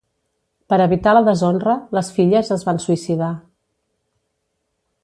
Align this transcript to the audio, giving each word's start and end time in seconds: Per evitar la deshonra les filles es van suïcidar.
Per 0.73 0.79
evitar 0.85 1.13
la 1.17 1.21
deshonra 1.27 1.75
les 1.99 2.11
filles 2.17 2.51
es 2.59 2.67
van 2.71 2.83
suïcidar. 2.87 3.31